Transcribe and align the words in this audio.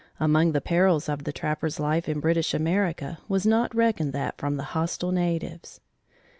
Among 0.19 0.53
the 0.53 0.61
perils 0.61 1.07
of 1.07 1.25
the 1.25 1.31
trapper's 1.31 1.79
life 1.79 2.09
in 2.09 2.21
British 2.21 2.55
America 2.55 3.19
was 3.27 3.45
not 3.45 3.75
reckoned 3.75 4.13
that 4.13 4.35
from 4.35 4.57
the 4.57 4.63
hostile 4.73 5.11
natives. 5.11 5.79